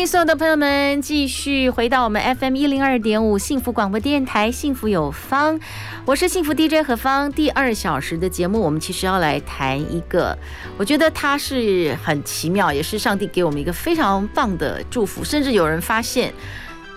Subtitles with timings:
[0.00, 5.60] 迎所有的朋友们继续回到我们 FM 一零二点五幸福广播电台，幸福有方，
[6.06, 7.30] 我是幸福 DJ 何方。
[7.30, 10.36] 第二小时的节目，我们其实要来谈一个，
[10.78, 16.32] 我觉得它是很奇妙，也是上帝给我们一个非常棒的祝福，甚至有人发现。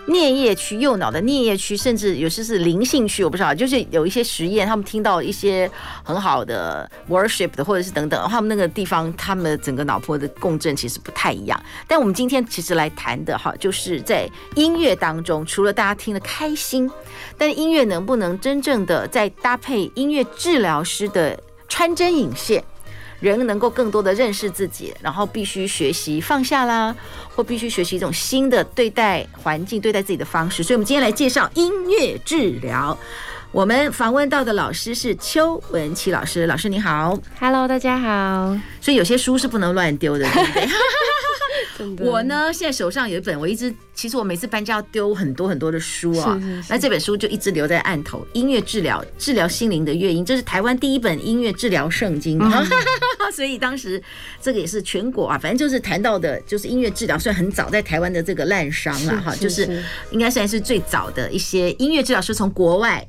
[0.06, 3.54] 颞叶区，右脑的颞叶区，甚至有些是灵性区，我不知道。
[3.54, 5.70] 就是有一些实验，他们听到一些
[6.02, 11.58] 很好的 worship 的，或者是等等，他们那个地方，他们整个脑波的共振其实不太一样。
[11.88, 16.90] 但我们今天其实来谈的哈，就是在音乐当中，除了大家听得开心，
[17.38, 22.62] 但音乐能不能真正的在搭配音乐治疗师的穿针引线？
[23.30, 26.94] 人能够更多的认识自己，然后必须学习放下啦，
[27.34, 30.62] 或必须学习一种新的对待环境、对待自己的方式。
[30.62, 32.96] 所以，我们今天来介绍音乐治疗。
[33.54, 38.58] 我们访问到的老师是邱文琪老师，老师你好，Hello，大家好。
[38.80, 40.28] 所以有些书是不能乱丢的，
[41.78, 42.04] 对不对？
[42.10, 46.36] 我呢，现在手上有一本，我一直其实我每次搬家要丢很多很多的书啊，
[46.68, 48.26] 那这本书就一直留在案头。
[48.32, 52.50] 音乐治疗，治疗心灵的乐音，这是台湾第一本音乐治疗圣经，嗯、
[53.32, 54.02] 所以当时
[54.42, 63.06] 这个也是全国啊，反正就是谈到的，就是音乐治疗，虽然很早在台湾的这个滥觴了哈，就是应该算是最早的一些音乐治疗师从国外。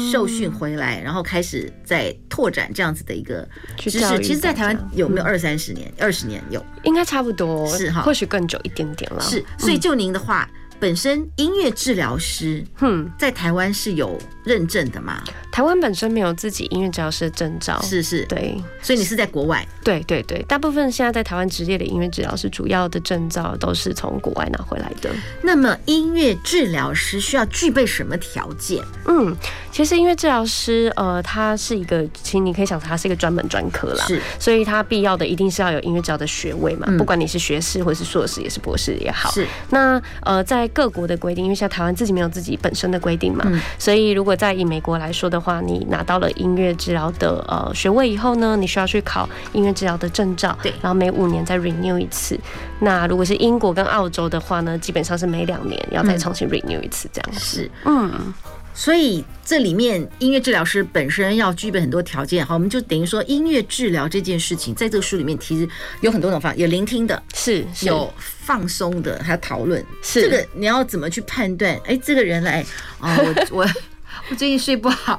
[0.00, 3.46] 受训回来，然后开始在拓展这样子的一个
[3.76, 4.18] 知识。
[4.22, 5.92] 其实，在台湾有没有二三十年？
[5.98, 9.20] 二十年有，应该差不多，是哈，或许更久一点点了。
[9.20, 15.22] 是，所以就您的话，本身音乐治疗师，哼，在台湾是有认证的吗？
[15.56, 25.08] 台湾本身没有自己音乐治疗师的证照，是是，对，所以你是在国外，对对对，大部分现在在台湾职业的音乐治疗师，主要的证照都是从国外拿回来的。
[25.40, 28.84] 那么，音乐治疗师需要具备什么条件？
[29.06, 29.34] 嗯，
[29.72, 39.30] 其实音乐治疗师，呃，他是一个，其实你可以想成他是一个专门专科啦，是，所以他必要的一定是要有音乐治疗的学位嘛，嗯、不管你是学士或是硕士，也是博士也好。
[39.30, 46.30] 是，那呃，在各国的规定，因为像台湾自己没有自己本身的规定嘛，嗯、所以如果在以美国来说的话，你拿到了。
[46.36, 52.38] 音乐治疗的呃学位以后呢，你需要去考音乐治疗的证照，对，然后每五年再 renew 一次。
[52.80, 57.40] 那如果是英国跟澳洲的话呢，基本上是每两年要再重新 renew 一次这样子。
[57.40, 58.34] 是，嗯，
[58.74, 62.44] 所以这里面音乐治疗师本身要具备很多条件。
[62.44, 65.66] 好，我们就等于说音乐治疗这件事情，在这个书里面其实
[66.02, 69.82] 有很多种方法，有聆听的，是，是有放松的，还有讨论。
[70.02, 71.80] 是这个你要怎么去判断？
[71.86, 72.62] 哎，这个人来
[73.00, 73.68] 啊，我我
[74.28, 75.18] 我最近睡不好。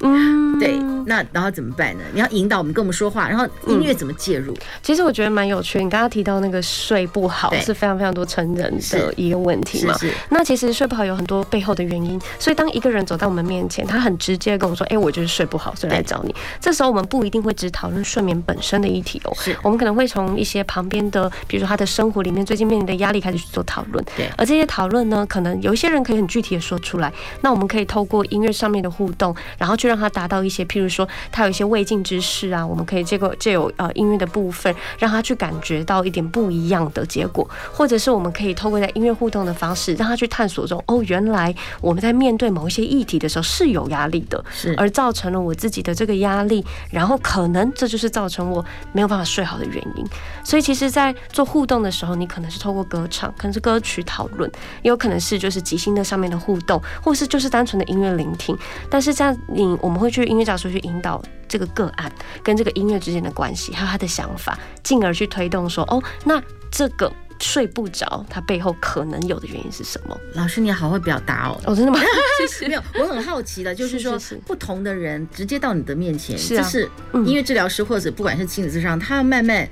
[0.00, 2.04] 嗯，对，那然后怎么办呢？
[2.12, 4.52] 你要引导我们跟我们说话，然后音乐怎么介入？
[4.52, 5.82] 嗯、其实我觉得蛮有趣。
[5.82, 9.94] 你刚刚提到那个睡不好是非常非常多成人的一个问题嘛？
[9.94, 10.18] 是，是，是。
[10.30, 12.20] 那其实睡不好有很多背后的原因。
[12.38, 24.04] 所以当一个人走到我们面前，他很直接跟我说：“哎，我就是睡不好，所以来找你。”这时候我们不一定会只讨论睡眠本身的议题哦，是我们可能会从一些旁边的，比如说他的生活里面最近面临的压力开始去做讨论。
[24.16, 24.28] 对。
[24.36, 27.12] 而这些讨论呢，可能有一些人可以很具体的说出来。
[27.40, 30.64] 那我们可以透过音乐上面的互动，然后去让他达到一些。
[30.64, 50.04] 譬如说，他有一些未尽之事啊，我们可以借个借有呃音乐的部分，让他去感觉到一点不一样的结果，或者是我们可以透过在音乐互动的方式，让他去探索中哦，原来我们在面对某一些议题的时候是有压力的，是而造成了我自己的这个压力，然后可能这就是造成我没有办法睡好的原因。
[50.42, 54.50] 所以其实，在做互动的时候，你可能是透过歌唱，可能是歌曲讨论，
[54.82, 58.56] 也有可能是就是即兴的上面的互动，或是就是单纯的音乐聆听。
[58.90, 59.36] 但是这样，
[59.76, 62.10] 你我们会去音乐教室去引导这个个案
[62.42, 70.18] 跟这个音乐之间的关系，还有他的想法，进而去推动说，哦，那这个睡不着，他背后可能有的原因是什么？
[70.34, 71.60] 老师，你好会表达哦。
[71.66, 71.98] 哦，真的吗？
[72.66, 79.68] 没有，我很好奇的，就是说，不同的人直接到你的面前，是啊，就是音乐治疗师或者不管是亲子智商，他要慢慢。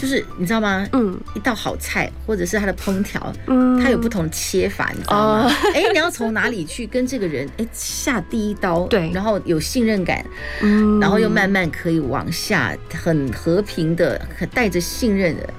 [0.00, 0.86] 就是你知道吗？
[0.92, 5.52] 嗯，一道好菜或者是它的烹调，嗯，它有不同的切法，你知道吗？
[5.74, 8.86] 哎，你要从哪里去跟这个人 哎下第一刀？
[8.86, 10.24] 对，然后有信任感，
[10.62, 15.50] 嗯，然后又慢慢可以往下很和平的、很带着信任的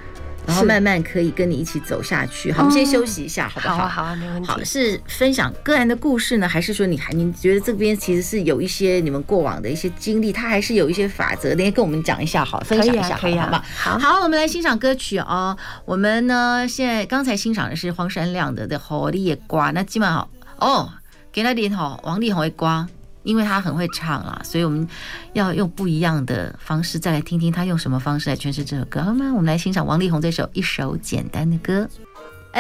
[0.48, 2.52] 然后慢慢可以跟你一起走下去。
[2.52, 3.76] 好，我们先休息一下，好不好？
[3.76, 4.48] 好啊，好啊，没问题。
[4.48, 13.66] 好，是分享个人的故事呢，还是说你还你觉得这边其实是有一些你们过往的一些经历，它还是有一些法则，你也跟我们讲一下，好，分享一下，可以啊，好吧？
[13.76, 15.56] 好，好，我们来欣赏歌曲哦。
[15.86, 20.28] 我们呢，现在刚才欣赏的是荒山亮的的《火力的瓜》，那基本上
[20.58, 20.90] 哦，
[21.32, 22.88] 给他点好，王力宏的瓜。
[23.24, 24.88] 因为他很会唱啊，所以我们
[25.34, 29.32] 要用不一样的方式再来听听他用什么方式来诠释这首歌，好吗？
[29.32, 31.88] 我们来欣赏王力宏这首《一首简单的歌》。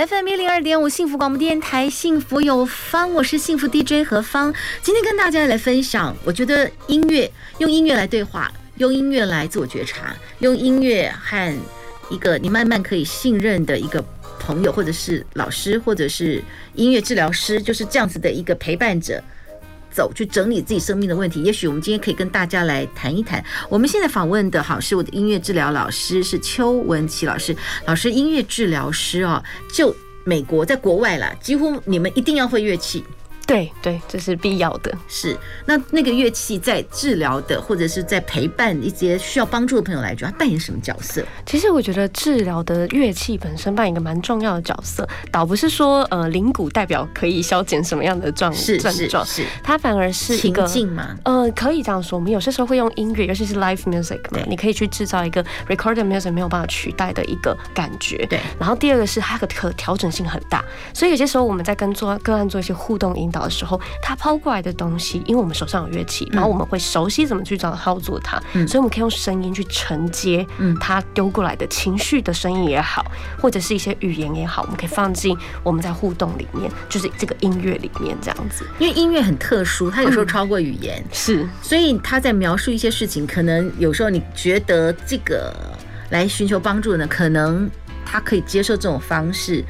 [0.07, 4.53] FM 一零二点五幸福广播电台，幸福有方，我是幸福 DJ 何方。
[4.81, 11.53] 今天跟大家来分享，我觉得音乐用音乐来对话，用音乐来自我觉察，用音乐和
[12.09, 14.01] 一个你慢慢可以信任的一个
[14.39, 16.41] 朋友，或者是老师，或者是
[16.75, 19.21] 音乐治疗师，就是这样子的一个陪伴者。
[19.91, 23.43] 走去整理自己生命的问题，也许我们今天可以跟大家来谈一谈。
[23.69, 27.55] 我们现在访问的好是我的音乐治疗老师，是邱文琪老师。
[27.85, 33.03] 老师音乐治疗师哦，就美国在国外啦，几乎你们一定要会乐器。
[33.45, 34.93] 对对，这是必要的。
[35.07, 41.21] 是那那个乐器在治疗的，或者是在陪伴一些需要帮助的朋友来讲，它扮演什么角色？
[41.45, 51.17] 其实我觉得治疗的乐器本身扮演一个蛮重要的角色，倒不是说呃铃鼓代表可以消减什么样的状症状，是它反而是一个情境嘛。
[51.25, 58.25] 呃，可以这样说，我们有些时候会用音乐，尤其是 live music 嘛，你可以去制造一个 recorded music 没有办法取代的一个感觉。
[58.27, 58.39] 对。
[58.59, 73.05] 然后第二个是它的可调整性很大，所以有些时候我们在跟做个案做一些互动引导的时候，他抛过来的东西，因为我们手上有乐器，然后我们会熟悉怎么去找操作它，嗯、所以我们可以用声音去承接，嗯，他丢过来的情绪的声音也好，
[73.39, 78.65] 或者是一些语言也好，我们可以放进我们在互动里面，就是这个音乐里面这样子。
[78.79, 85.53] 因为音乐很特殊，它有时候超过语言，嗯、是，所以他在描述一些事情，可能有时候你觉得这个
[86.09, 87.69] 来寻求帮助呢，可能
[88.05, 89.63] 他可以接受这种方式，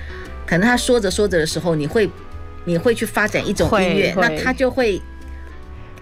[0.46, 2.10] 可能他说着说着的时候，你会。
[2.66, 5.02] 你会去发展一种音乐，那他就会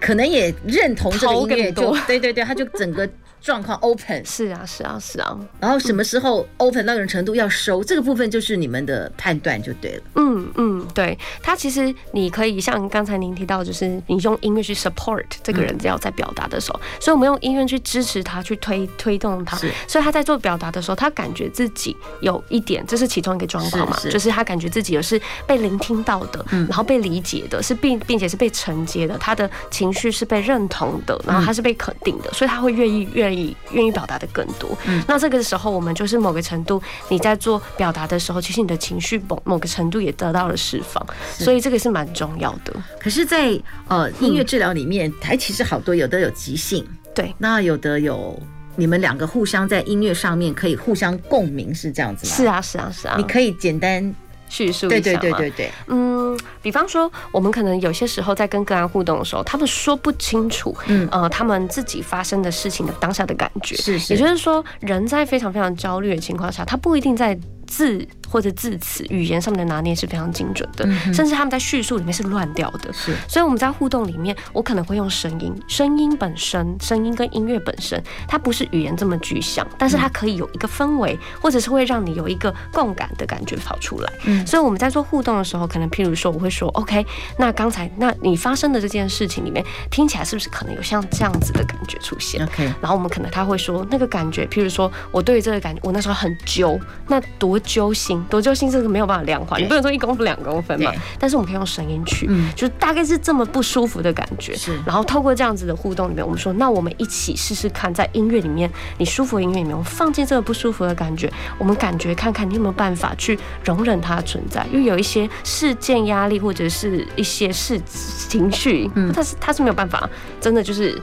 [0.00, 3.08] 可能也认同这个音乐，就对对对，他就整个。
[3.40, 10.02] 状况 open 是啊是啊是啊，然后什么时候 open 到一种程度要收，这个部分就是你们的判断就对了。
[10.16, 19.56] 嗯嗯，对，他其实你可以像刚才您提到，就是你用音乐去 support 这个人只要在表达的时候，所以我们用音乐去支持他，去推推动他，
[19.88, 33.29] 所以他在做表达的时候，他感觉自己有一点，这是其中一个状况嘛，就是他感觉自己有是被聆听到的，然后被理解的，是并并且是被承接的，他的情绪是被认同的，然后他是被肯定的，所以他会愿意愿。
[33.30, 42.74] 愿意愿意表达的更多，嗯，那这个时候我们就是某个程度，你在做表达的时候，其实你的情绪某某个程度也得到了释放，所以这个是蛮重要的。
[42.98, 46.84] 可是在，在呃音乐治疗里面，还其实好多，有的有即兴，
[47.14, 48.38] 对，那有的有
[48.76, 52.34] 你们两个互相在音乐上面可以互相共鸣，是这样子吗？
[52.34, 54.12] 是啊，是啊，是啊，你可以简单。
[54.50, 67.38] 叙述一下对对对对对，嗯，比方说，我们可能有些时候在跟个案互动的时候，他们说不清楚，嗯，呃，他们自己发生的事情的当下的感觉，是是，也就是说，人在非常非常焦虑的情况下，他不一定在
[67.70, 68.06] 字。
[68.30, 72.92] 或者字词语言上面的拿捏是非常精准的，甚至他们在叙述里面是乱掉的。
[72.92, 84.12] 是，所以我们在互动里面，我可能会用声音，声音本身，声音跟音乐本身，它不是语言这么具象，但是它可以有一个氛围，或者是会让你有一个共感的感觉跑出来。
[84.26, 87.04] 嗯，所以我们在做互动的时候，可能譬如说，我会说，OK，
[87.36, 96.78] 那刚才那你发生的这件事情里面，听起来是不是可能有像这样子的感觉出现？OK，然后我们可能他会说，那个感觉，譬如说我对于这个感觉，我那时候很揪，
[97.08, 98.22] 那多揪心。
[98.28, 100.92] 多揪心这个没有办法量化，你不能说一公分两公分嘛。
[101.18, 104.54] 但是我们可以用声音去，嗯，就是大概是这么不舒服的感觉。
[104.56, 114.66] 是，然后透过这样子的互动里面，我们说，那我们一起试试看，在音乐里面，你舒服的音乐里面，我放进这个不舒服的感觉，我们感觉看看你有没有办法去容忍它的存在。
[114.72, 117.80] 因为有一些事件压力或者是一些事
[118.28, 120.08] 情绪，嗯，它是它是没有办法，
[120.40, 121.00] 真的就是。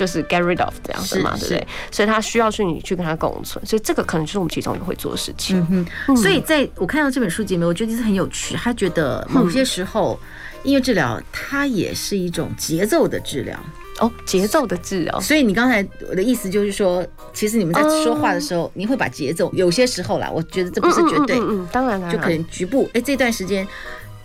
[0.00, 1.66] 就是 get rid of 这样子嘛，对不对？
[1.90, 5.60] 所以他需要去你去跟他共存，所以这个可能就是我们其中也会做的事情。
[5.70, 8.56] 嗯哼，所以在我看到这本书里面，我觉得是很有趣。
[8.56, 10.18] 他觉得某些时候
[10.62, 13.58] 音乐治疗它也是一种节奏的治疗
[13.98, 15.20] 哦，节奏的治疗。
[15.20, 23.68] 所以你刚才我的意思就是说，其实你们在说话的时候，你会把节奏有些时候啦，我觉得这不是绝对，嗯，当然了，就可能局部哎这段时间。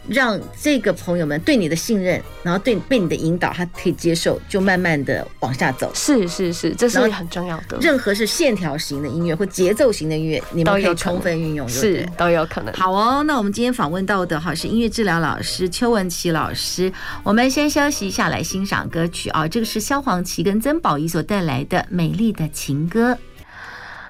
[0.08, 5.92] 让这个朋友们对你的信任，然后对被你的引导，他可以接受，就慢慢的往下走。
[5.94, 7.78] 是是是，这是很重要的。
[7.82, 12.74] 任何是线条型的音乐或节奏型的音乐，你们可以充分运用，是都有可能。
[12.74, 16.92] 好哦，那我们今天访问到的哈是音乐治疗老师邱文琪老师。
[17.24, 23.12] 我们先休息一下，来欣赏歌曲啊，这个是萧煌奇跟曾宝仪所带来的《美丽的情歌》。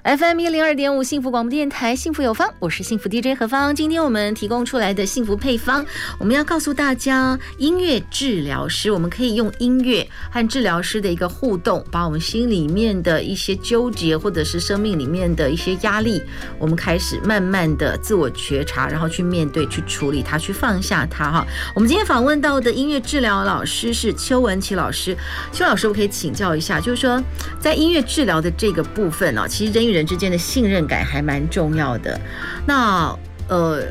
[0.06, 3.74] FM 一零二点五幸福广播电台，幸福有方，我是幸福 DJ 何芳。
[3.74, 5.84] 今天我们提供出来的幸福配方，
[6.20, 16.22] 我们要告诉大家，音乐治疗师，我们可以用音乐和治疗师的一个互动，把我们心里面的一些纠结，或者是生命里面的一些压力，
[16.60, 21.32] 我们开始慢慢的自我觉察，然后去面对、去处理它、去放下它。
[21.32, 21.44] 哈，
[21.74, 25.16] 我们今天访问到的音乐治疗老师是邱文琪老师。
[25.52, 27.20] 邱老师，我可以请教一下，就是说，
[27.58, 32.20] 在音乐治疗的这个部分呢，其实人与人之间的信任感还蛮重要的。
[32.66, 33.12] 那
[33.48, 33.82] 呃，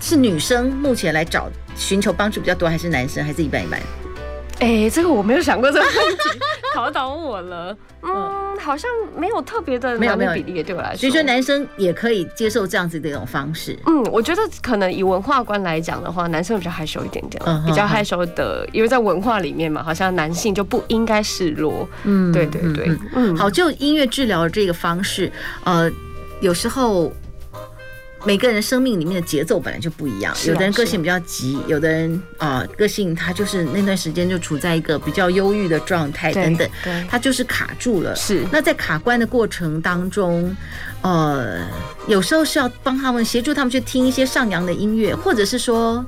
[0.00, 3.80] 是女生目前来找寻求帮助比较多，还是男生，还是一半一半？
[4.64, 6.22] 哎、欸，这个我没有想过这个问题，
[6.72, 7.76] 考倒我了。
[8.02, 13.78] 嗯，好像没有特别的没有没有比例，对我来说，所以说男生也可以接受这样子的一种方式。
[13.84, 21.86] 嗯，我觉得可能以文化观来讲的话，男生比较害羞一点点，嗯、比较害羞的，因为在文化里面嘛，好像男性就不应该示弱。
[22.04, 25.30] 嗯，对对对，嗯，嗯好，就音乐治疗这个方式，
[25.64, 25.90] 呃，
[26.40, 27.12] 有时候。
[28.26, 36.68] 每个人生命里面的节奏本来就不一样，有的人个性比较急，有的人啊、呃、个性他就是那段时间就处在一个比较忧郁的状态等等，
[37.08, 38.16] 他就是卡住了。
[38.16, 40.56] 是，那在卡关的过程当中，
[41.02, 41.60] 呃，
[42.08, 46.04] 有时候是要帮他们协助他们去听一些上扬的音乐，或者是说，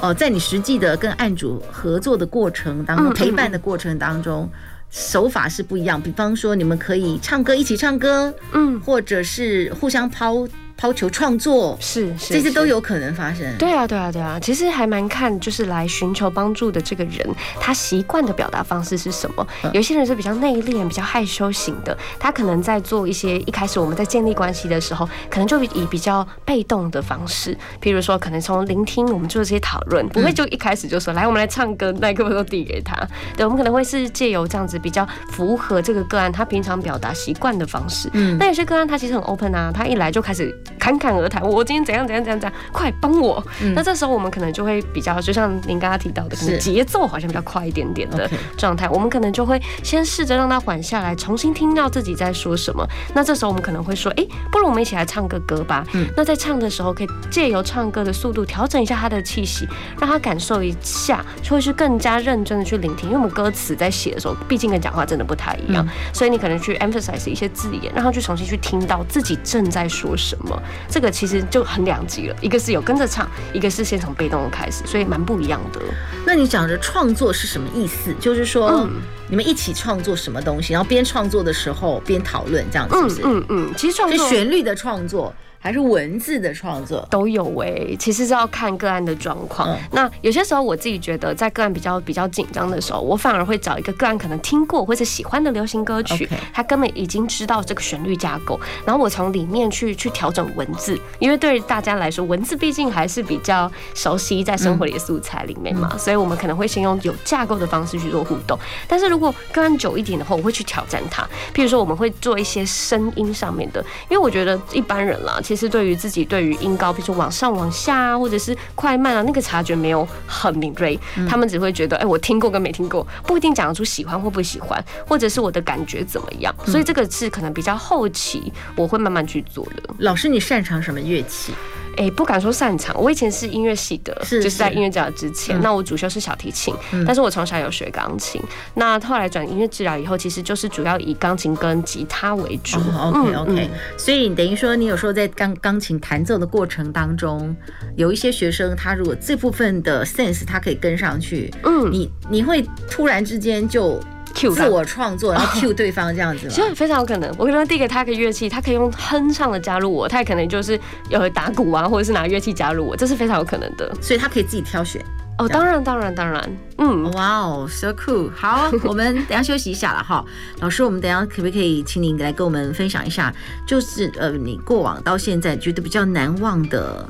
[0.00, 4.50] 呃，在你实际的跟案主合作的过程当中，陪伴的过程当中，
[4.90, 6.00] 手法是不一样。
[6.00, 10.44] 比方说，你们可以唱歌，一起唱歌，嗯，或者是互相抛。
[10.82, 13.56] 要求创作是，是，这些都有可能发生。
[13.56, 14.38] 对啊，对啊，对啊。
[14.40, 17.26] 其实还蛮看，就是来寻求帮助的这个人，
[17.60, 19.46] 他习惯的表达方式是什么。
[19.72, 32.96] 有些人是比较内敛、比较害羞型的，他可能在做一些一开始我们在建立关系的时候，可能就以比较被动的方式，譬如说，可能从聆听我们做这些讨论，不会就一开始就说来，我们来唱歌，麦克风都递给他。
[33.36, 38.10] 对，我们可能会是借由这样子比较符合这个个案他平常表达习惯的方式。
[38.14, 40.52] 嗯，那有些个案他其实很 open 啊，他一来就开始。
[40.78, 43.44] 侃侃而谈，我今天怎样怎样怎样怎样，快帮我！
[43.62, 52.86] 嗯、那这时候我们可能就会比较，就像您刚刚提到的，可能节奏好像比较快一点点的状态，我们可能就会先试着让他缓下来，重新听到自己在说什么。
[53.14, 55.84] 那这时候我们可能会说，哎、欸，不如我们一起来唱个歌吧。
[55.92, 59.66] 嗯，那在唱的时候，可以借由唱歌的速度调整一下他的气息，
[60.00, 63.08] 让他感受一下，就会去更加认真的去聆听。
[63.08, 70.51] 因为我们歌词在写的时候，毕竟跟讲话真的不太一样，嗯、所以你可能去 emphasize 一些字眼，让他去重新去听到自己正在说什么。
[70.88, 75.80] 这个其实就很两极了，一个是有跟着唱，一个是先从被动的开始，所以蛮不一样的。
[76.26, 78.14] 那你讲的创作是什么意思？
[78.20, 83.22] 就是说，嗯、你们一起创作什么东西，然后边创作的时候边讨论，这样子是不是？
[83.22, 85.34] 嗯嗯嗯，其实创作旋律的创作。
[85.62, 89.68] 还是文字的创作都有诶、欸，其实是要看个案的状况。
[89.70, 108.58] 嗯、那有些时候我自己觉得，在个案比较比较紧张的时候，我反而会找一个个案可能听过或者喜欢的流行歌曲他根本已经知道这个旋律架构，然后我从里面去去调整文字，因为对大家来说，文字毕竟还是比较熟悉在生活里的素材里面嘛，嗯、所以我们可能会先用有架构的方式去做互动。
[108.88, 111.22] 但是如果个案久一点的话，我会去挑战它，
[111.54, 115.38] 譬如说我们会做一些声音上面的，因为我觉得一般人啦。
[115.42, 126.54] 其实对于自己对于音高，比如说往上往下啊，或者是快慢啊，那个察觉没有很敏锐，嗯、他们只会觉得，哎、欸，我听过跟没听过，不一定讲得出喜欢或不喜欢，或者是我的感觉怎么样。
[126.64, 129.82] 嗯、所以这个是可能比较后期我会慢慢去做的。
[129.98, 131.52] 老师，你擅长什么乐器？
[131.96, 132.98] 哎、欸，不敢说擅长。
[133.00, 138.40] 我以前是音乐系的，是是就是在音乐治疗之前，嗯、那我主修是小提琴，嗯、但是我从小有学钢琴。
[138.74, 142.78] 那后来转音乐治疗以后，其实就是主要以钢琴跟吉他为主。
[142.78, 147.54] 哦、OK OK，、嗯、所以你等于说，你有时候在钢钢琴弹奏的过程当中，
[147.96, 154.00] 有一些学生他如果这部分的 sense 他可以跟上去，嗯，你你会突然之间就。
[154.32, 156.52] 自我创作，然后 cue 对方这样子吗？
[156.52, 157.30] 其实非常有可能。
[157.38, 163.94] 我可能递给他一个乐器，他可以用哼唱的加入我，他也可能就是有打鼓啊，或者是拿乐器加入我，这是非常有可能的。
[164.00, 165.04] 所以他可以自己挑选。
[165.38, 166.56] 哦，当然，当然，当然。
[166.76, 168.30] 嗯，哇哦，so cool。
[168.34, 170.22] 好，我们等下休息一下了哈。
[170.60, 173.32] 老师，我们等下可不可以请您来跟我们分享一下，
[173.66, 177.08] 就是呃，你过往到现在觉得比较难忘的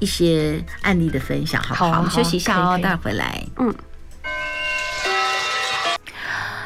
[0.00, 1.90] 一些案例的分享，好不好？
[1.92, 3.46] 好，我们休息一下哦，待会儿回来。
[3.58, 3.72] 嗯。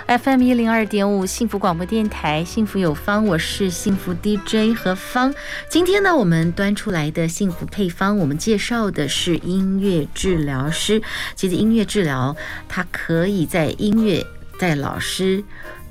[0.06, 5.34] FM 一零二点五幸福广播电台，幸福有方，我是幸福 DJ 何芳。
[5.70, 11.00] 今天呢，我们端出来的幸福配方，我们介绍的是音乐治疗师。
[11.34, 12.36] 其实音乐治疗，
[12.68, 14.22] 它可以在音乐
[14.60, 15.42] 在老师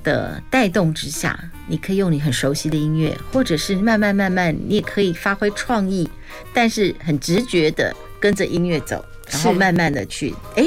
[0.04, 6.08] 的带动之下，你可以用你很熟悉的音乐，或者是慢慢慢慢，你也可以发挥创意，
[6.52, 10.64] 但是很直觉的跟着音乐走，然后慢慢的去哎。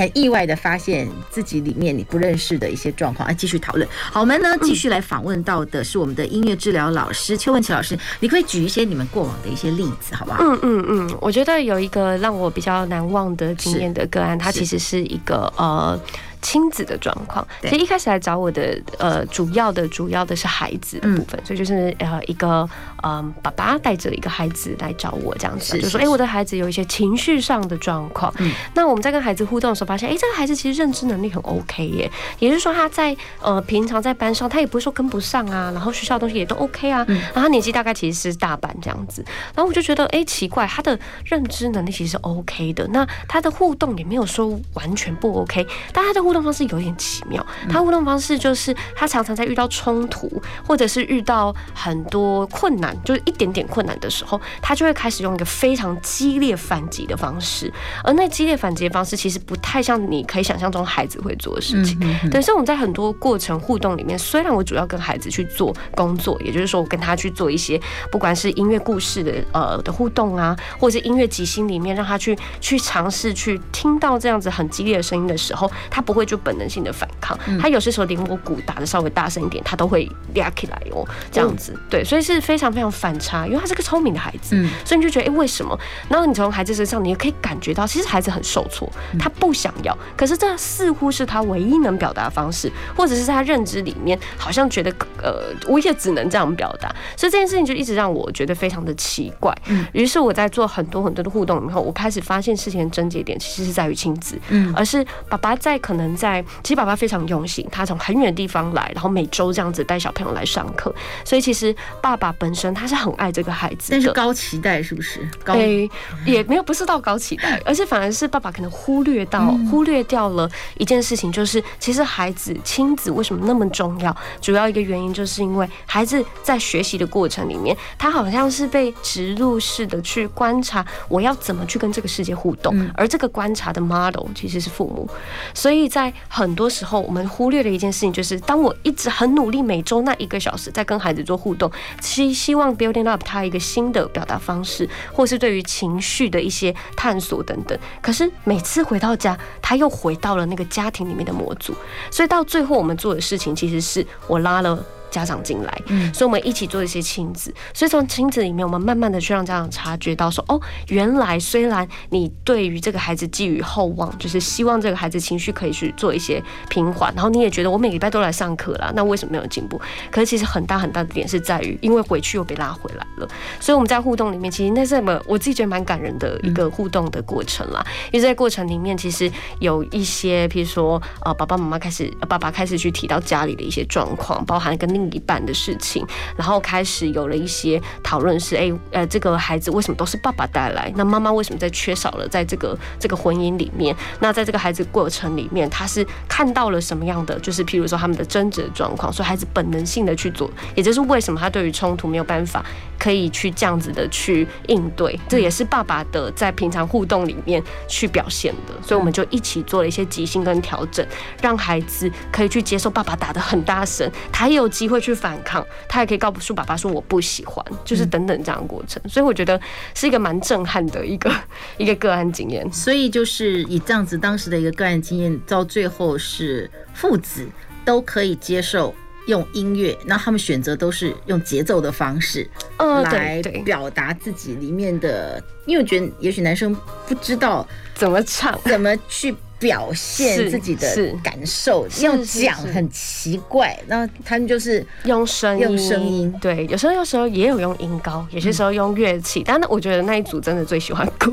[0.00, 3.86] 很意外的发现自己里面你不认识的一些状况，啊继续讨论。
[4.10, 10.38] 好，我们呢继续来访问到的是我们的音乐治疗老师邱文琪老师，你可以举一些你们过往的一些例子，好不好？
[10.42, 16.00] 嗯嗯嗯，我觉得有一个让我比较难忘的经验的个案，它其实是一个呃。
[16.42, 22.68] 亲子的状况，其实一开始来找我的，呃，主要的主要的是孩子的部分，嗯、所以就是呃一个
[23.02, 39.22] 嗯、呃、爸爸带着一个孩子来找我这样子，就说哎、欸、我的孩子有一些情绪上的状况，嗯，那我们在跟孩子互动的时候发现，哎、欸、这个孩子其实认知能力很 OK 耶，也就是说他在呃平常在班上他也不会说跟不上啊，然后学校的东西也都 OK 啊，嗯、然后他年纪大概其实是大班这样子，
[39.54, 46.29] 然后我就觉得哎、欸、奇怪，他的认知能力其实是 OK 的，那他的互动也没有说完全不 OK，但他的。
[46.30, 50.30] 互动方式有点奇妙，他互动方式就是他常常在遇到冲突
[50.64, 57.72] 或者是遇到很多困难，就是一点点困难的时候，他就会开始用一个非常激烈反击的方式，
[58.04, 61.98] 而那激烈反击的方式其实不太像你可以想象中孩子会做的事情。
[62.30, 67.80] 对，所以我们在很多过程互动里面，虽然我主要跟孩子去做工作，也就是说我跟他去做一些
[68.12, 76.19] 不管是音乐故事的呃的互动啊，或者是音乐即兴里面让他去去尝试去听到这样子很激烈的声音的时候，他不会。
[76.20, 85.78] 会就本能性的反抗，他有些时候连我鼓打的稍微大声一点，他都会嗲起来哦，这样子，对，所以是非常非常反差，因为他是个聪明的孩子，所以你就觉得，哎，为什么？
[86.10, 88.86] 然后你从孩子身上，你也可以感觉到，其实孩子很受挫，
[89.18, 99.56] 他不想要，可是这似乎是他唯一能表达的方式，或者是在他认知里面，好像觉得，呃，我也只能这样表达，所以这件事情就一直让我觉得非常的奇怪。
[99.92, 106.09] 于是我在做很多很多的互动以后，我开始发现事情的症结点其实是在于亲子，嗯，而是爸爸在可能。
[106.16, 115.20] 在其实爸爸非常用心，他从很远的地方来，然后每周这样子带小朋友来上课，所以其实爸爸本身他是很爱这个孩子，但是高期待是不是？
[115.44, 115.90] 高、欸、
[116.24, 120.48] 也没有不是到高期待，而是反而是爸爸可能忽略到、嗯、忽略掉了
[120.78, 124.16] 一件事情，就是其实孩子亲子为什么那么重要？
[124.40, 135.08] 主要一个原因就是因为孩子在学习的过程里面，他好像是被植入式的去观察我要怎么去跟这个世界互动，嗯、而这个观察的 model 其实是父母，
[135.52, 147.78] 所以在在很多时候，我们忽略的一件事情，就是当我一直很努力，每周那一个小时在跟孩子做互动，希希望 building up 他一个新的表达方式，或是对于情绪的一些探索等等。
[148.00, 151.74] 可是每次回到家，他又回到了那个家庭里面的模组，
[152.10, 154.82] 所以到最后我们做的事情，其实是我拉了。
[155.10, 157.52] 家长进来，嗯所以我们一起做一些亲子。
[157.74, 169.80] 所以从亲子里面，我们慢慢的去让家长察觉到说，哦，原来虽然你对于这个孩子寄予厚望，就是希望这个孩子情绪可以去做一些平缓，然后你也觉得我每个礼拜都来上课了，那为什么没有进步？
[170.10, 173.28] 可是其实很大很大的点是在于，因为回去又被拉回来了。
[173.58, 175.20] 所以我们在互动里面，其实那是什么？
[175.26, 177.84] 我自己觉得蛮感人的一个互动的过程啦。
[178.12, 190.92] 因为在过程里面，其实有一些，譬如说，呃，爸爸妈妈开始，爸爸开始去提到家里的一些状况，包含跟另另一半的事情，然后开始有了一些讨论，是哎，呃，这个孩子为什么都是爸爸带来？
[190.96, 193.96] 那妈妈为什么在缺少了在这个这个婚姻里面？
[194.20, 197.38] 那在这个孩子过程里面，他是看到了什么样的？
[197.40, 202.64] 就是譬如说他们的争执状况，所以孩子本能性的去做，也就是为什么他对于冲突没有办法
[202.98, 205.18] 可以去这样子的去应对？
[205.28, 208.74] 这也是爸爸的在平常互动里面去表现的。
[208.82, 211.06] 所以我们就一起做了一些即兴跟调整，
[211.40, 219.58] 让孩子可以去接受爸爸打的很大声，他也有机会去反抗，他也可以告诉爸爸说我不喜欢，就是等等这样的过程，所以我觉得
[219.94, 221.32] 是一个蛮震撼的一个
[221.78, 222.70] 一个个案经验。
[222.72, 227.46] 所以就是以这样子当时的一个个案经验，到最后是父子
[227.84, 228.94] 都可以接受
[229.26, 232.48] 用音乐，那他们选择都是用节奏的方式，
[232.78, 235.42] 来表达自己里面的。
[235.66, 236.74] 因为我觉得也许男生
[237.06, 239.34] 不知道怎么唱，怎么去。
[239.60, 240.88] 表现自己的
[241.22, 251.30] 感受，要讲很奇怪，那他们就是用声音，用声音，对，有时候有时候也有用音高，有些时候用乐器，但是我觉得那一组真的最喜欢鼓，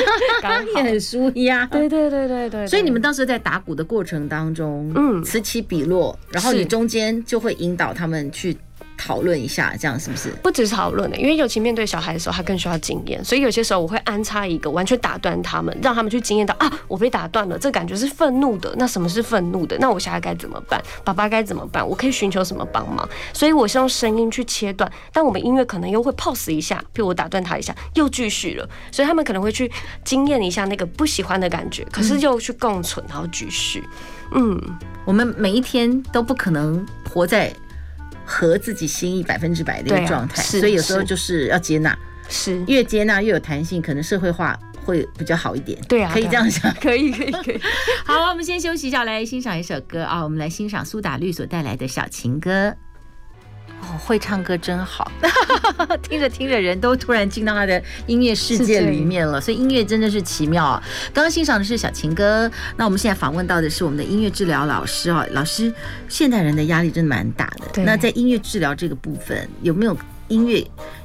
[0.40, 2.66] 刚也很舒压，对对对对对。
[2.66, 8.56] 所以你们当时在打鼓的过程当中，嗯，此起彼落，然后你中间就会引导他们去。
[8.96, 10.30] 讨论一下，这样是不是？
[10.42, 18.74] 不只是讨论的，因为尤其面对小孩的时候，他更需要经验，所以有些时候我会安插一个完全打断他们，让他们去经验到啊，我被打断了，这感觉是愤怒的。
[18.78, 19.76] 那什么是愤怒的？
[19.78, 20.82] 那我现在该怎么办？
[21.04, 21.86] 爸爸该怎么办？
[21.86, 23.08] 我可以寻求什么帮忙？
[23.32, 28.68] 所以我是用声音去切断，但我们音乐可能又会 pause 一下，譬如我打断他一下，又继续了。
[28.90, 29.70] 所以他们可能会去
[30.04, 33.84] 经验一下那个不喜欢的感觉，可是又去共存，然后继续。
[34.34, 34.60] 嗯，
[35.04, 37.52] 我们每一天都不可能活在。
[38.26, 41.96] 合自己心意百分之百的一个状态，所以有时候就是要接纳，
[42.28, 45.80] 是越接纳越有弹性，可能社会化会比较好一点。
[45.88, 47.60] 对啊，可以这样想，可以可以可以。
[48.04, 52.74] 好，我们先休息一下，来欣赏一首歌啊，我们来欣赏苏打绿所带来的小情歌。
[53.82, 55.10] 哦，会唱歌真好，
[56.02, 60.82] 听着听着人都突然进到他的音乐世界里面了，所以音乐真的是奇妙啊！
[61.12, 65.72] 刚刚欣赏的是小情歌，那我们现在访问到的是我们的音乐治疗老师啊，老师，
[66.08, 69.96] 现代人的压力真的蛮大的，那在音乐治疗这个部分，有没有
[70.28, 70.58] 音乐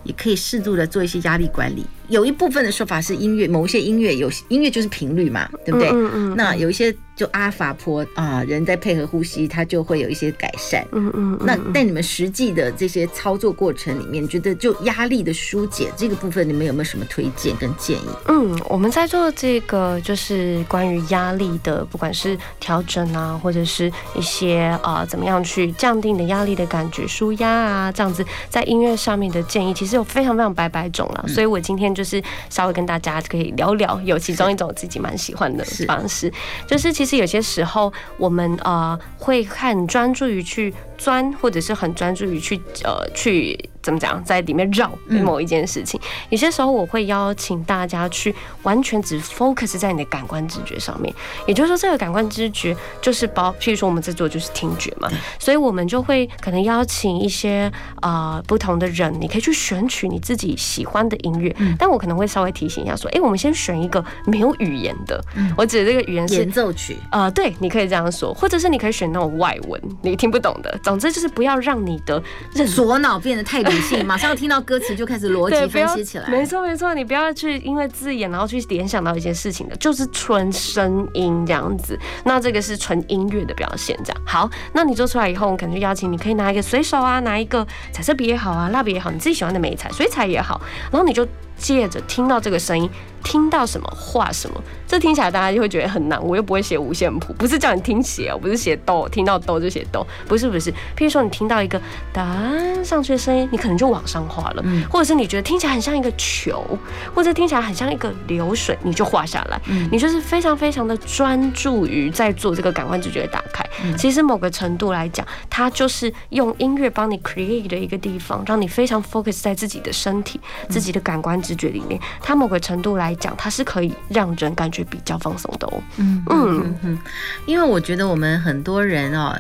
[0.04, 1.86] 也可以适度的做一些压力管理？
[2.12, 5.90] 有一部分的说法是音乐，某一些音乐有音乐就是频率嘛，对不对？
[5.90, 6.36] 嗯嗯。
[6.36, 6.96] 那有一些。
[7.14, 10.84] 就阿法波啊，人在配合呼吸，它就会有一些改善。
[10.92, 11.46] 嗯嗯，嗯。
[11.46, 18.10] 那在你们实际的这些操作过程里面，觉得就压力的疏解这个部分，你们有没有什么推荐跟建议？
[18.28, 31.26] 嗯，我们在做这个就是关于压力的，不管是调整啊，或者是一些啊、呃，怎么样去降低你的压力的感觉、舒压啊，这样子在音乐上面的建议，其实有非常非常百百种了。
[31.28, 36.30] 所以我今天就是稍微跟大家可以聊聊，有其中一种自己蛮喜欢的方式，
[36.68, 37.22] 就是其实。
[37.22, 43.58] 有些时候，我们呃会很专注于去钻，或者是很专注于去呃去。
[43.82, 51.12] 怎么讲，在里面绕某一件事情，有些时候我会邀请大家去完全只 focus 在你的感官知觉上面。
[51.48, 55.10] 也就是说，这个感官知觉就是包，譬如说我们在做就是听觉嘛，
[55.40, 57.72] 所以我们就会可能邀请一些
[58.04, 61.52] 呃不同的人，你可以去选取你自己喜欢的音乐。
[61.80, 65.20] 但我可能会稍微提醒一下说，哎，我们先选一个没有语言的。
[65.58, 66.96] 我指的这个语言是演奏曲。
[67.12, 70.80] 呃，对，你可以这样说，或者是你可以选那种外文，你听不懂的。
[70.92, 72.22] 总之就是不要让你的
[72.68, 73.62] 左脑变得太。
[73.62, 76.28] 理性， 马上听到歌词就开始逻辑分析起来。
[76.28, 81.98] 没错没错，你不要去因为字眼然后去联想到一些事情的，就是纯声音这样子。
[82.26, 84.50] 那这个是纯音乐的表现，这样好。
[84.74, 90.60] 那你做出来以后，我可能就邀请你可以拿一个随手啊，拿一个彩色笔也好啊，蜡笔也好，你自己喜欢的美彩，水彩也好，
[90.92, 91.26] 然后你就
[91.62, 92.90] 借着听到这个声音。
[93.24, 96.20] 听到什么画什么，这听起来大家就会觉得很难。
[96.26, 100.72] 我又不会写五线谱，不是叫你听写我，不是写哆，听到哆就写哆，不是不是。
[100.98, 101.80] 譬如说你听到一个
[102.12, 102.52] 哒
[102.84, 106.66] 上去的声音，你可能就往上画了，或者是你觉得听起来很像一个球，
[107.14, 109.62] 或者听起来很像一个流水，你就画下来。
[109.92, 113.61] 你就是非常非常的专注于在做这个感官直觉的打开。
[113.98, 122.00] 其实某个程度来讲，它就是用音乐帮你 create 的一个地方，让你非常 focus 在自己的身体、自己的感官直觉里面。
[122.22, 123.02] 它某个程度来。
[123.02, 125.82] 来讲，它是可以让人感觉比较放松的哦。
[125.98, 127.00] 嗯嗯嗯，
[127.48, 129.36] 因为我觉得我们很多人哦，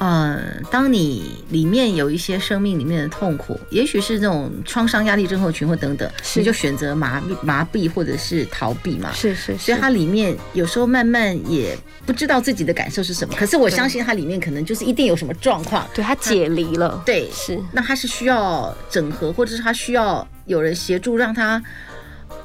[0.00, 9.12] 呃，当你里面有一些生命里面的痛苦，也许是这种创伤压力症候群或等等，你就选择麻痹麻痹或者是逃避嘛。
[9.12, 13.34] 是是，是，所以它里面有时候慢慢也不知道自己的感受是什么。
[13.36, 17.02] 可是我相信它里面可能就是一定有什么状况，对它解离了。
[17.04, 17.60] 对，是。
[17.70, 21.62] 那它是需要整合，或者是它需要有人协助让它。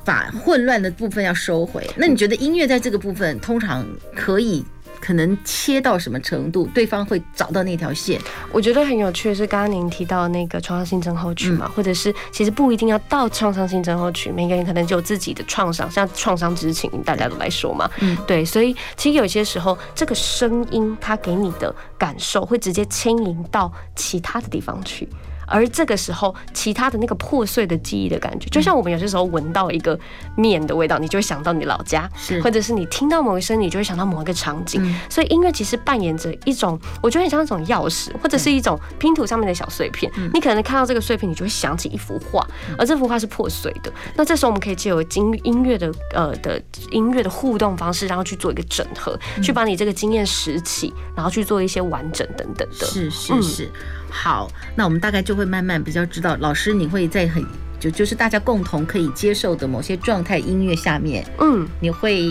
[0.03, 3.83] 把混乱的部分要收回，那你觉得音乐在这个部分通常
[4.15, 4.63] 可以
[4.99, 8.19] 可能切到什么程度，对方会找到那条线？
[8.51, 25.07] 我觉得很有趣的是，刚刚您提到那个创伤性症候群嘛，或者是其实不一定要到创伤性症候群，每个人可能就有自己的创伤，像创伤知情，大家都来说嘛，嗯，对，所以其实有些时候这个声音它给你的感受会直接牵引到其他的地方去。
[25.47, 29.97] 而这个时候，其他的那个破碎的记忆的感觉，就像我们有些时候闻到一个
[30.35, 34.95] 面的味道，你就会想到你老家，是，或者是你听到某一声，你就会想到某一个场景。
[35.09, 40.11] 所以音乐其实扮演着一种，我觉得很像一种钥匙，或者是一种拼图上面的小碎片。
[40.33, 42.45] 你可能看到这个碎片，你就会想起一幅画，
[42.77, 43.91] 而这幅画是破碎的。
[44.15, 52.85] 那这时候我们可以借由音音乐的呃的音乐的互动方式，然后去做一个整合，去把你这个经验拾起，然后去做一些完整等等的。
[52.85, 53.71] 是是是。
[54.17, 57.45] 好，那我们大概就会慢慢比较知道，老师你会在很
[57.79, 62.25] 就就是大家共同可以接受的某些状态音乐下面，嗯，你会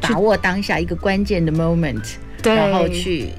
[0.00, 2.02] 把握当下一个关键的 moment，
[2.42, 3.30] 对，然后去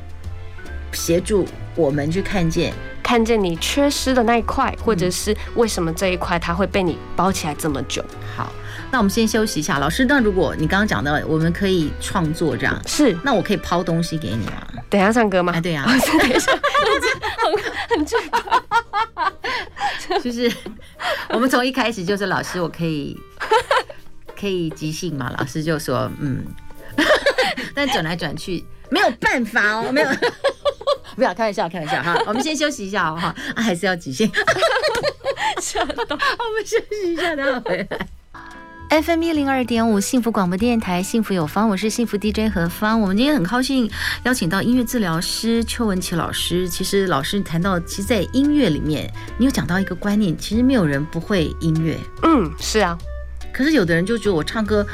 [0.93, 8.03] 协助我们去看见看见你缺失的那一块，或者是为什么这一块它会被你包起来这么久。
[8.35, 8.51] 好。
[8.91, 10.05] 那我们先休息一下，老师。
[10.05, 14.53] 那如果你刚刚讲的，我们可以创作这样，是，那我可以抛东西给你吗？
[14.89, 15.53] 等下唱歌吗？
[15.55, 15.97] 啊，对呀、 啊。
[16.19, 17.51] 等一下，很
[17.89, 18.05] 很很
[20.23, 20.51] 就是
[21.29, 23.17] 我们从一开始就是老师，我可以
[24.39, 25.33] 可以即兴嘛？
[25.37, 26.45] 老师就说嗯，
[27.73, 30.07] 但转来转去没有办法哦，没有，
[31.15, 32.17] 不要开玩笑，开玩笑哈。
[32.27, 34.31] 我们先休息一下哈，啊，还是要即兴。
[35.61, 38.07] 吓到，我们休息一下，等下回来。
[38.89, 43.01] FM 一零二点五幸福广播电台，幸福有方，我是幸福 DJ 何芳。
[43.01, 43.89] 我们今天很高兴
[44.23, 46.69] 邀请到音乐治疗师邱文琪老师。
[46.69, 51.97] 其实老师谈到，其实，在音乐里面，你有讲到一个观念，其实没有人不会音乐。
[52.21, 52.97] 嗯，是啊。
[53.51, 54.85] 可是有的人就觉得我唱歌。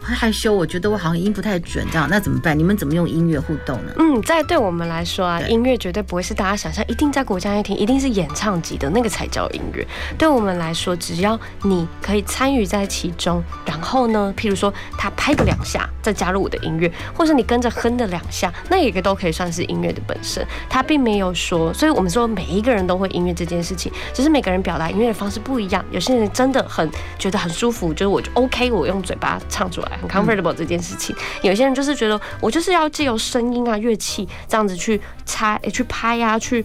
[0.00, 2.58] 害羞，我觉得我好像音不太准，这样那怎么办？
[2.58, 3.92] 你们怎么用音乐互动呢？
[3.98, 9.86] 嗯，在对我们来说啊，音乐绝对不会是大家想象一定在国家乐厅，一定是演唱级的那个才叫音乐。
[10.16, 20.46] 对我们来说，只要你可以参与在其中，然后呢，譬如说他拍个两下，再加入我的音乐，或是你跟着哼的两下，那一个都可以算是音乐的本身。
[20.70, 25.84] 他并没有说，所以我们说每一个人都会音乐这件事情，只是每个人表达音乐的方式不一样。
[25.90, 29.87] 有些人真的很觉得很舒服，就是我就 OK，我用嘴巴唱出来。
[29.96, 36.64] 很 comfortable 这件事情，有些人就是觉得我就是要借由声音啊、乐器这样子去猜、去拍呀、啊、去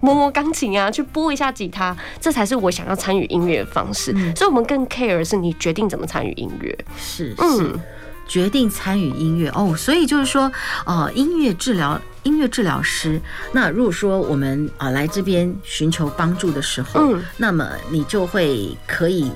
[0.00, 4.12] 摸摸钢琴啊、去拨一下吉他，这才是我想要参与音乐的方式。
[4.34, 6.76] 所以，我们更 care 是你决定怎么参与音乐。
[6.96, 7.78] 是是，
[8.26, 9.74] 决定参与音乐哦。
[9.76, 10.50] 所以就是说，
[10.86, 13.20] 呃，音乐治疗、音乐治疗师。
[13.52, 19.30] 那如果说我们啊来这边寻求帮助的时候，嗯，那么你就会可以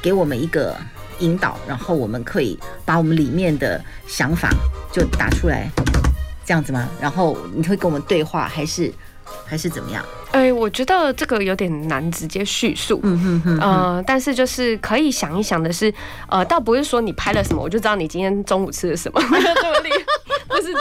[0.00, 0.76] 给我们一个。
[1.18, 4.50] 引导，然后我们可以把我们里面的想法
[4.92, 5.70] 就打出来，
[6.44, 6.88] 这样子吗？
[7.00, 8.92] 然后你会跟我们对话，还是
[9.44, 10.04] 还是怎么样？
[10.32, 13.00] 哎、欸，我觉得这个有点难直接叙述。
[13.04, 15.92] 嗯哼哼，呃，但是就是可以想一想的是，
[16.28, 19.20] 呃，倒不是说你拍了什么，我就知道你今天中午吃了什么。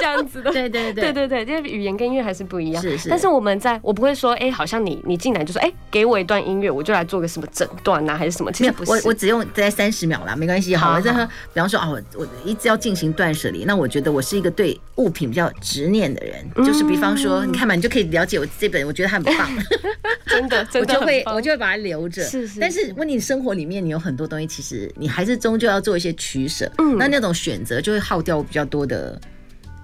[0.07, 2.81] 样子的，对对对对对对，因为语言跟音乐还是不一样。
[2.81, 3.09] 是是。
[3.09, 8.51] 但是我们在，我不会说，哎，好像你你进来就说，哎，给我一段音乐，我就来做个什么诊断呐，还是什么？
[8.51, 8.91] 其实不是。
[8.91, 10.75] 我我只用在三十秒啦，没关系。
[10.75, 11.11] 好，我这
[11.53, 19.49] 比方说啊，我我一直要进行断舍离，那我觉得我是一个对物品比较执念的人，就是比方说，你看嘛，你就可以了解我这本，我觉得它很棒，
[20.27, 22.23] 真的， 我就会我就会把它留着。
[22.23, 22.59] 是是。
[22.59, 26.69] 但是问你，生活里面你有很多东西，其实你还是终究要做一些取舍。
[26.77, 26.97] 嗯。
[26.97, 29.19] 那那种选择就会耗掉我比较多的。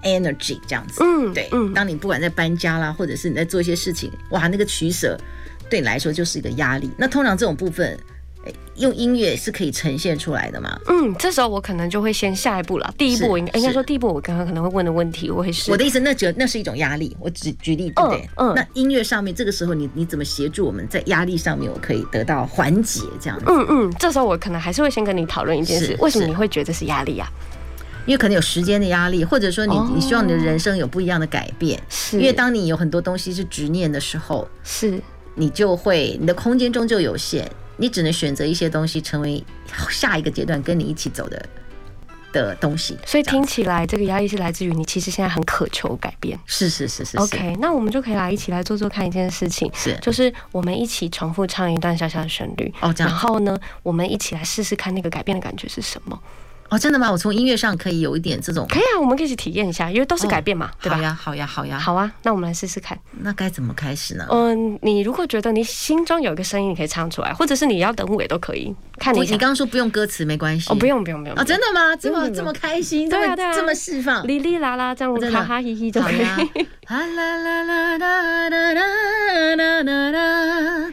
[0.02, 5.18] Energy 这样子，嗯，对，嗯，当你不管在搬家啦，或者是你在做一些事情，哇，那个取舍
[5.70, 6.90] 对你来说就是一个压力。
[6.96, 7.98] 那通常这种部分，
[8.76, 10.76] 用音乐是可以呈现出来的吗？
[10.88, 12.94] 嗯，这时候我可能就会先下一步了。
[12.98, 17.16] 第一步，我应该应该说第一步，我刚刚可能会问的问题，我会是我的意思，那觉那是一种压力。
[17.20, 18.28] 我举举例，对不对？
[18.36, 23.02] 嗯，那音乐上面这个时候你你怎么协助我们在压力上面，我可以得到缓解？
[23.20, 27.30] 这样子，嗯嗯，这时候我可能还是会先跟你讨论一件事，为什么你会觉得是压力啊？
[28.04, 35.00] 因为可能有时间的压力，或者说你你希望你的人生有不一样的改变，是因为当你有很多东西是执念的时候，是
[35.34, 39.42] 你就会你的空间终究有限，你只能选择一些东西成为
[39.88, 41.46] 下一个阶段跟你一起走的
[42.32, 42.98] 的东西。
[43.06, 46.38] 所以听起来这个压力是来自于你其实现在很渴求改变。
[46.46, 47.16] 是是是是。
[47.18, 56.18] OK，那我们就可以来一起来做做看一件事情，是就是我们一起重复唱一段小小的旋律哦，这样，然后呢，我们一起来试试看那个改变的感觉是什么。
[56.72, 57.12] 哦，真的吗？
[57.12, 60.96] 我从音乐上可以有一点这种，可以啊，我们可以去体验一下，因为都是改变嘛，对吧？
[60.96, 62.98] 好呀，好呀，好呀，好啊，那我们来试试看。
[63.20, 64.26] 那该怎么开始呢？
[64.30, 68.74] 嗯，你如果觉得你心中有一个声音，你可以唱出来，或者是你要等我也都可以。
[68.96, 71.94] 看你，你刚刚说不用歌词没关系哦，不用不用不用啊，真的吗？
[71.94, 76.22] 这么这么开心，这么这么释放，哩哩啦啦这样哈哈嘻嘻就可以。
[76.22, 76.38] 啦
[76.88, 78.70] 啦啦啦啦啦
[79.56, 80.92] 啦啦啦。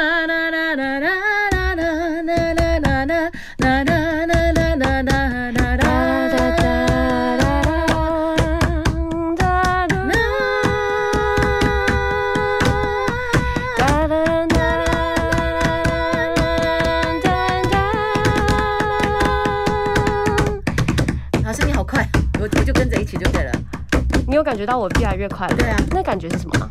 [24.61, 26.69] 觉到我越来越快了，对啊，那感觉是什么？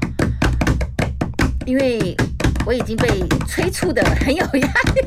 [1.67, 2.17] 因为
[2.65, 3.09] 我已经被
[3.49, 5.03] 催促的很有压力，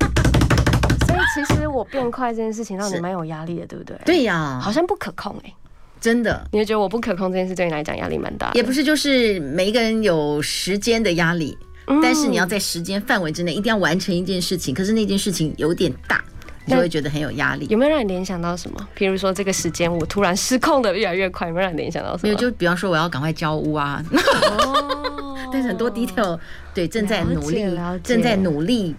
[1.06, 3.98] 所以其实我变快这件事情让你蛮有压力的，对不对？
[4.06, 5.52] 对呀，好像不可控哎，
[6.00, 8.50] 真的，你会觉得我不可控这件事对你来讲压力蛮大？
[8.54, 11.54] 也不是，就是每一个人有时间的压力，
[12.02, 16.24] 但是你要在时间范围之内一定要完成一件事情，可是那件事情有点大。
[16.64, 17.66] 你就会觉得很有压力。
[17.68, 18.88] 有没有让你联想到什么？
[18.96, 22.28] 譬如说这个时间我突然失控的越来越快，有没有让你联想到什么？
[22.28, 24.04] 没有，就比方说我要赶快交屋啊。
[24.12, 25.36] 哦。
[25.52, 26.38] 但是很多 detail，
[26.72, 27.62] 对，正在努力，
[28.02, 28.96] 正在努力，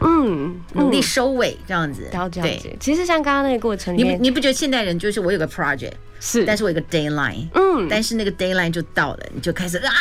[0.00, 2.08] 嗯，努力收尾这样子。
[2.12, 2.40] 了解。
[2.40, 5.92] 对，其实像刚刚那个过程，你你不觉得现代人就是我有个 project。
[6.24, 9.92] 是，但是我有个 deadline，嗯，但是那个 deadline 就到了，你就开始啊，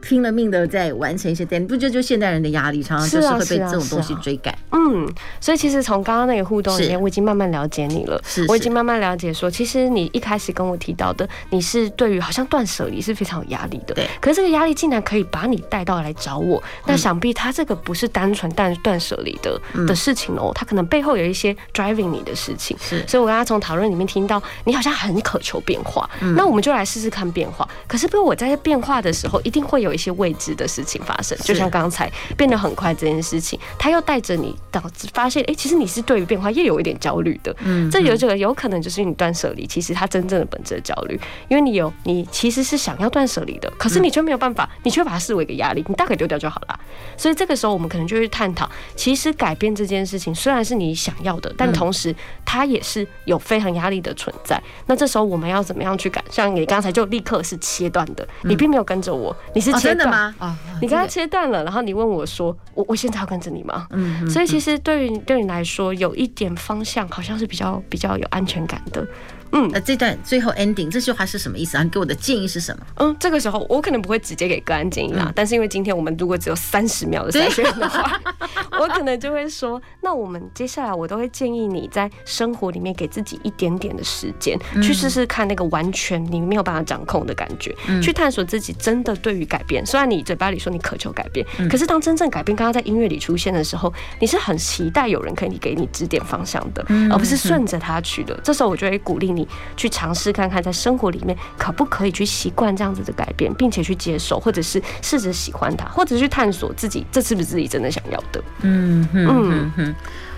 [0.00, 4.56] 拼了命的在完成一些 deadline，不就就现代人的压力，常常就是会被这种东西追赶。
[4.72, 5.06] 嗯，
[5.42, 14.08] 所以其实从刚刚那个互动里面，我已经慢慢了解你了，是，我已经慢慢了解说，其实你一开始跟我提到的，你是对于好像断舍离是非常有压力的，对。
[14.22, 22.74] 可是这个压力竟然可以把你带到来找我，那想必他这个不是单纯断断舍离的的事情哦，他可能背后有一些 driving 你的事情。
[22.80, 25.33] 是，所以我刚刚从讨论里面听到，你好像很可。
[25.34, 26.08] 渴求变化。
[26.20, 27.68] 嗯、那我们就来试试看变化。
[27.88, 31.36] 可是，比如我在变化的时候，一定会有一些未知的事情发生。
[31.38, 37.54] 就像刚才变得很快这件事情，它又带着你导致发现，哎、欸，其实你是对于变化又有一点焦虑的。
[37.64, 41.18] 嗯，这有这个有可能就是你断舍离，其实它真正的本质的焦虑，
[41.48, 46.78] 因为你有你其实是想要断舍离的，可是你却没有办法，你却把它视为一个压力，你大概丢掉就好了。
[47.16, 54.60] 所以这个时候，我们可能就去探讨，其实改变这件事情虽然是你想要的，但同时它也是有非常压力的存在。
[54.86, 56.22] 那这时候我们要怎么样去改？
[56.28, 60.34] 像你刚才就立刻是切断的，你并没有跟着我，你是切断的吗？
[60.40, 63.86] 啊，你刚刚切断了，然后你问我说，我我现在要跟着你吗？
[63.90, 69.06] 嗯，所以其实对于对你来说，有一点方向好像是比较比较有安全感的。
[69.54, 71.82] 嗯，那这段最后 ending 这句话是什么意思啊？
[71.82, 72.84] 你给我的建议是什么？
[72.96, 78.20] 嗯，这个时候我可能不会直接给个案建议啦，嗯、但是因为今天我们如果只有三十秒的时间的话，
[78.80, 89.84] 我可能就会说，那我们接下来我都会建议你在生活里面给自己一点点的时间，嗯、去试试看那个完全你没有办法掌控的感觉，嗯、去探索自己真的对于改变。
[89.86, 98.38] 虽然你嘴巴里说你渴求改变，嗯、可是当真正改变刚刚在音乐里出现的时候，你是很期待有人可以给你指点方向的，嗯、而不是顺着他去的。
[98.42, 99.43] 这时候我就会鼓励你
[99.76, 100.24] 去尝试。
[100.24, 108.42] 试看看在生活里面可不可以去习惯这样子的改变，并且去接受，或者是试着喜欢它，或者去探索自己这是不是自己真的想要的。
[108.62, 109.94] 嗯嗯嗯。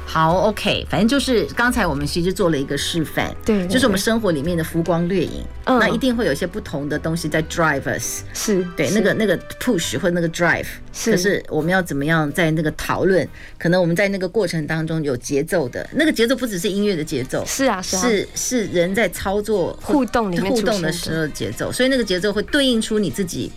[0.08, 23.50] 好，OK，反正就是刚才我们其实做了一个示范，对，就是我们生活里面的浮光掠影，那一定会有一些不同的东西在 drive us，是对，那个那个 push 或那个 drive，是，可是我们要怎么样在那个讨论，可能我们在那个过程当中有节奏的，那个节奏不只是音乐的节奏，是啊，是是人在操作互动里面互动的时候的节奏，所以那个节奏会对应出你自己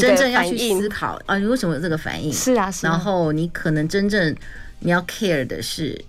[0.00, 2.32] 真正要去思考啊，你为什么有这个反应？
[2.32, 4.34] 是啊，是，然后你可能真正。
[4.80, 6.04] 你要 care 的是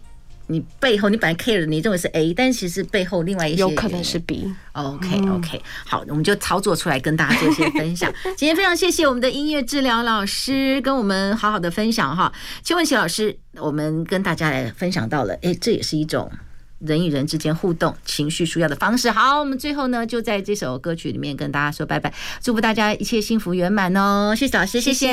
[0.48, 4.52] 你背后，你本来 care 的，你认为是 A，但其实背后另外一些有可能是 B。
[4.74, 8.12] OK OK，好，我们就操作出来跟大家做一些分享。
[8.36, 12.34] 今天非常谢谢我们的音乐治疗老师跟我们好好的分享哈。
[12.64, 16.32] 邱文琪老师，我们跟大家来分享到了，哎，这也是一种
[16.80, 19.12] 人与人之间互动、情绪舒压的方式。
[19.12, 24.34] 好，我们最后呢，就在这首歌曲里面跟大家说拜拜，祝福大家一切幸福圆满哦。
[24.36, 25.12] 谢谢老师，谢谢。